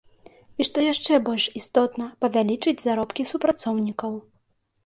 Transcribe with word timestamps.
І 0.63 0.65
што 0.69 0.85
яшчэ 0.85 1.19
больш 1.27 1.45
істотна, 1.61 2.07
павялічыць 2.25 2.81
заробкі 2.87 3.29
супрацоўнікаў. 3.33 4.11